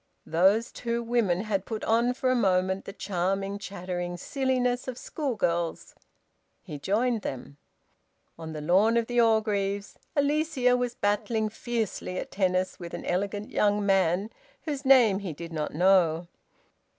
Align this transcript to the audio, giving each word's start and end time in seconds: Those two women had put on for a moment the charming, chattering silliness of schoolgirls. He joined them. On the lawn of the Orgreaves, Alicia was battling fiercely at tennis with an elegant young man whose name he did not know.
Those 0.25 0.71
two 0.71 1.03
women 1.03 1.41
had 1.41 1.63
put 1.63 1.83
on 1.83 2.15
for 2.15 2.31
a 2.31 2.35
moment 2.35 2.85
the 2.85 2.91
charming, 2.91 3.59
chattering 3.59 4.17
silliness 4.17 4.87
of 4.87 4.97
schoolgirls. 4.97 5.93
He 6.63 6.79
joined 6.79 7.21
them. 7.21 7.57
On 8.35 8.51
the 8.51 8.61
lawn 8.61 8.97
of 8.97 9.05
the 9.05 9.21
Orgreaves, 9.21 9.99
Alicia 10.15 10.75
was 10.75 10.95
battling 10.95 11.49
fiercely 11.49 12.17
at 12.17 12.31
tennis 12.31 12.79
with 12.79 12.95
an 12.95 13.05
elegant 13.05 13.51
young 13.51 13.85
man 13.85 14.31
whose 14.63 14.85
name 14.85 15.19
he 15.19 15.33
did 15.33 15.53
not 15.53 15.71
know. 15.71 16.25